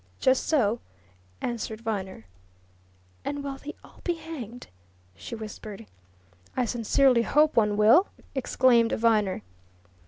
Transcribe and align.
"Just 0.19 0.47
so," 0.47 0.79
answered 1.41 1.81
Viner. 1.81 2.25
"And 3.23 3.43
will 3.43 3.57
they 3.59 3.75
all 3.83 3.99
be 4.03 4.15
hanged?" 4.15 4.65
she 5.15 5.35
whispered. 5.35 5.85
"I 6.57 6.65
sincerely 6.65 7.21
hope 7.21 7.55
one 7.55 7.77
will!" 7.77 8.07
exclaimed 8.33 8.93
Viner. 8.93 9.43